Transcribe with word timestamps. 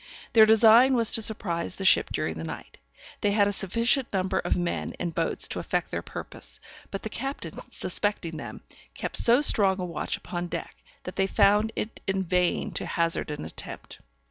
Their 0.33 0.47
design 0.47 0.95
was 0.95 1.11
to 1.11 1.21
surprise 1.21 1.75
the 1.75 1.85
ship 1.85 2.09
during 2.11 2.33
the 2.33 2.43
night. 2.43 2.79
They 3.21 3.33
had 3.33 3.47
a 3.47 3.51
sufficient 3.53 4.11
number 4.11 4.39
of 4.39 4.57
men 4.57 4.93
and 4.99 5.13
boats 5.13 5.47
to 5.49 5.59
effect 5.59 5.91
their 5.91 6.01
purpose, 6.01 6.59
but 6.89 7.03
the 7.03 7.09
captain 7.09 7.59
suspecting 7.69 8.37
them, 8.37 8.61
kept 8.95 9.15
so 9.17 9.41
strong 9.41 9.79
a 9.79 9.85
watch 9.85 10.17
upon 10.17 10.47
deck, 10.47 10.75
that 11.03 11.17
they 11.17 11.27
found 11.27 11.71
it 11.75 11.99
in 12.07 12.23
vain 12.23 12.71
to 12.71 12.85
hazard 12.87 13.29
an 13.29 13.45
attempt. 13.45 13.99